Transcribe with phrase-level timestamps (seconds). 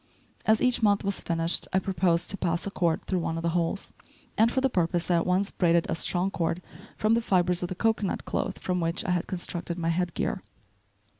[0.47, 3.49] As each month was finished I proposed to pass a cord through one of the
[3.53, 3.93] holes;
[4.35, 6.59] and for the purpose I at once braided a strong cord
[6.97, 10.41] from the fibres of the cocoanut cloth from which I had constructed my head gear.